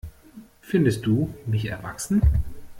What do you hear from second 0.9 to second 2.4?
du mich erwachsen?